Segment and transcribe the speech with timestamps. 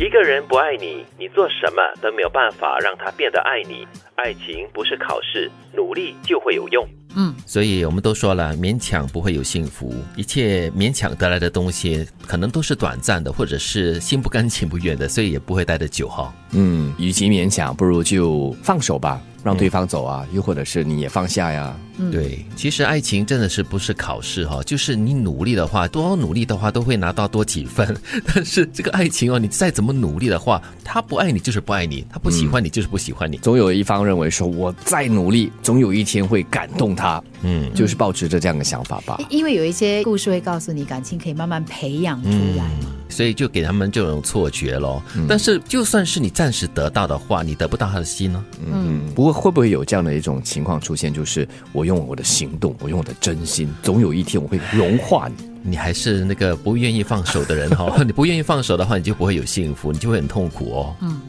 [0.00, 3.86] 一个人不爱你，你做什么都没有办法让他变得爱你。
[4.16, 6.84] 爱情不是考试，努力就会有用。
[7.16, 16.34] 嗯，所以我们都说了，勉强不会有幸福，一切勉强得来的东西，可能都是短暂的，或者是心不甘情不愿的，所以也不会待得久哈。
[16.50, 21.76] 嗯，与其勉强，不如就放手吧，让对方走啊，又或者是你也放下呀。
[22.10, 27.96] 对，其实爱情真的是不是考试哈，就是你努力的话，多努力的话都会拿到多几分。
[28.34, 33.36] 但是这个爱情哦，你再怎么努力的话，他不爱你就是不爱你，他不喜欢你就是不喜欢你。
[33.36, 37.22] 总有一方认为说，我再努力，总有一天会感动他。
[37.44, 39.20] 嗯，就是保持着这样的想法吧。
[39.30, 42.90] 因为有一些故事会告诉你，感情可以慢慢培养出来嘛。
[43.08, 45.00] 所以就给他们这种错觉咯。
[45.28, 48.44] 但是就算是你暂时得到的话，你得不到他的心呢？
[48.66, 51.12] 嗯，不过会不会有这样的一种情况出现？
[51.14, 55.50] 就是我用我的行动，我用我的真心，总有一天我会融化你。
[55.66, 57.94] 你还是那个不愿意放手的人哈。
[58.04, 60.96] 你不愿意放手的话，你就不会有幸福，你就会很痛苦哦。
[61.00, 61.20] 嗯，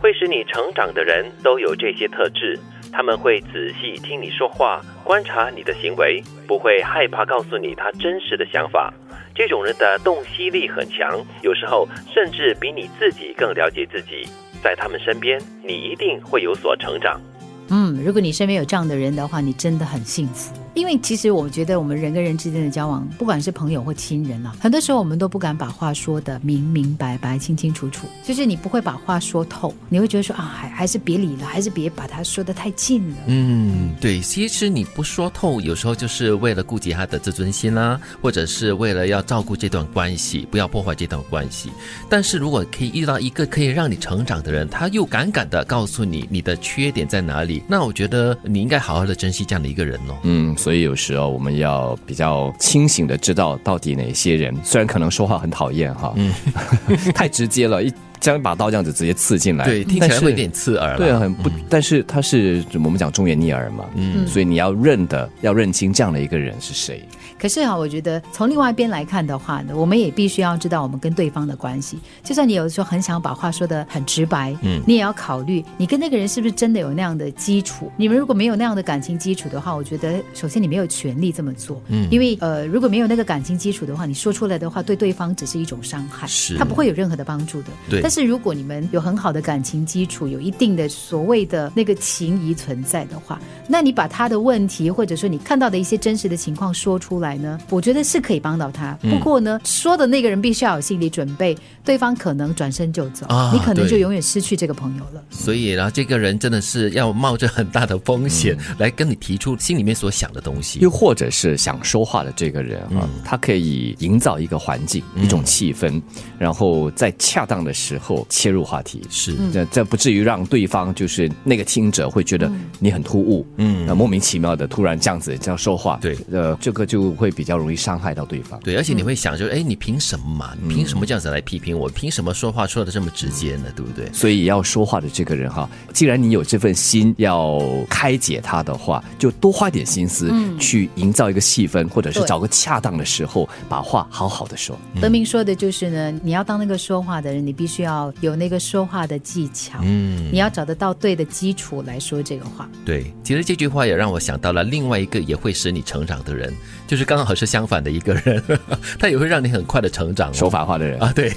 [0.00, 2.58] 会使你成长的人都有这些特质，
[2.96, 8.94] 他们会仔细听你说话，观察你的行为，不会害怕告诉你他真实的想法。
[9.34, 14.28] 这种人的洞悉力很强，有时候甚至比你自己更了解自己。
[14.62, 17.20] 在他们身边，你一定会有所成长。
[17.68, 20.54] 嗯，如果你身边有这样的人的话，你真的很幸福。
[20.74, 28.06] 因为其实我觉得我们人跟人之间的交往，不管是朋友或亲人啊，很多时候我们都不敢把话说的明明白白、清清楚楚。
[28.22, 33.16] 就是你不会把话说透，你会觉得说啊，还还是别理了，还是别把它说的太近了。
[33.26, 41.70] 嗯，对，其实你不说透，有时候就是为了顾及他的自尊心啦，或者是为了要照顾这段关系，不要破坏这段关系。
[42.08, 50.16] 但是如果可以遇到一个可以让你成长的人，他又敢敢的告诉你你的缺点在哪里，那我觉得你应该好好的珍惜这样的一个人哦。
[50.24, 50.56] 嗯。
[50.56, 56.32] 所以有时候我们要比较清醒的知道到底哪些人，虽然可能说话很讨厌哈，嗯，
[57.14, 57.92] 太直接了，一
[58.24, 67.04] 将一把刀这样子直接刺进来，对，听起来会有点刺耳，对，很不，但是他是我们讲忠言逆耳嘛，嗯，所以你要认得，要认清这样的一个人是谁。
[67.44, 71.98] 可是哈，我觉得从另外一边来看的话呢，我们也必须要知道我们跟对方的关系。
[72.22, 77.92] 就算你有的时候很想把话说的很直白，嗯，你也要考虑你跟那个人是不是真的有那样的基础。
[77.98, 87.68] 你们如果没有那样的感情基础的话，我觉得首先你没有权利这么做，嗯，因为呃，如果没有那个感情基础的话，你说出来的话对对方只是一种伤害，是，他不会有任何的帮助的。
[87.90, 88.00] 对。
[88.00, 93.38] 但是如果你们有很好的感情基础，有一定的所谓的那个情谊存在的话，
[93.68, 98.24] 那你把他的问题或者说你看到的一些真实的情况说出来呢，我觉得是。
[98.24, 105.22] 可以帮到他，不过呢，说的那个人必须要有心理准备，对方可能转身就走，你可能就永远失去这个朋友了。
[105.28, 116.00] 所以，然后这个人真的是要冒着很大的风险来跟你提出心里面所想的东西，又或者是想说话的这个人啊，他可以营造一个环境、一种气氛，
[116.38, 119.36] 然后在恰当的时候切入话题，是。
[119.52, 127.94] 这这不至于让对方就是那个听者会觉得你很突兀，嗯，莫名其妙的突然这样子这样说话，对，呃，这个就会比较容易伤。
[128.04, 130.52] 害到对方，对，而且你会想，就哎，你凭什么嘛？
[130.60, 131.88] 你凭什么这样子来批评我？
[131.88, 133.72] 凭什么说话说的这么直接呢？
[133.74, 134.12] 对不对？
[134.12, 137.58] 所以要说话的这个人哈，既然你有这份心要
[137.88, 144.78] 开解他的话，就多花点心思去营造一个气氛，或者是找个恰当的时候把话好好的说。
[145.00, 152.68] 德明说的就是呢，你要当那个说话的人，你必须要有那个说话的技巧，嗯，你要找得到对的基础来说这个话。
[152.84, 156.52] 对，其实这句话也让我想到了另外一个也会使你成长的人，
[156.86, 157.90] 就是刚好是相反的。
[157.90, 158.42] 一个人，
[158.98, 160.32] 他也会让你很快的成长。
[160.34, 161.30] 手法化的人啊，对。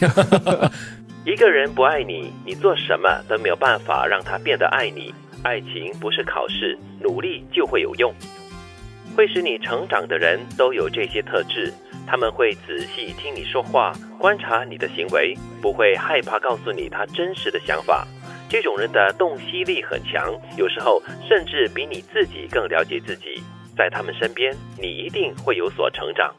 [1.25, 5.13] 一个人不爱你，你做什么都没有办法让他变得爱你。
[5.43, 8.13] 爱情不是考试，努力就会有用。
[9.15, 11.73] 会使你成长的人都有这些特质，
[12.07, 18.07] 他们会仔细听你说话，观察你的行为，不会害怕告诉你他真实的想法。
[18.49, 23.43] 这种人的洞悉力很强，有时候甚至比你自己更了解自己。
[23.77, 26.33] 在他们身边，你一定会有所成长。